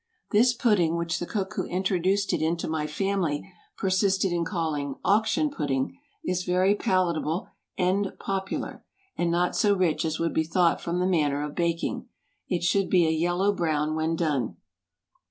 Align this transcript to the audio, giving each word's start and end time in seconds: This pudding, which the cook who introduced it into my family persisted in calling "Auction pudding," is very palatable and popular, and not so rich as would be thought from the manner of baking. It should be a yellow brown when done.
This 0.31 0.53
pudding, 0.55 0.97
which 0.97 1.19
the 1.19 1.27
cook 1.27 1.53
who 1.53 1.65
introduced 1.65 2.33
it 2.33 2.41
into 2.41 2.67
my 2.67 2.87
family 2.87 3.47
persisted 3.77 4.31
in 4.31 4.43
calling 4.43 4.95
"Auction 5.05 5.51
pudding," 5.51 5.95
is 6.25 6.43
very 6.43 6.73
palatable 6.73 7.49
and 7.77 8.11
popular, 8.19 8.83
and 9.15 9.29
not 9.29 9.55
so 9.55 9.75
rich 9.75 10.03
as 10.03 10.17
would 10.19 10.33
be 10.33 10.43
thought 10.43 10.81
from 10.81 10.97
the 10.97 11.05
manner 11.05 11.43
of 11.43 11.53
baking. 11.53 12.09
It 12.49 12.63
should 12.63 12.89
be 12.89 13.05
a 13.05 13.11
yellow 13.11 13.53
brown 13.53 13.93
when 13.95 14.15
done. 14.15 14.57